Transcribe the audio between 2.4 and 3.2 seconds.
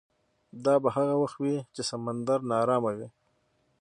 ناارامه وي.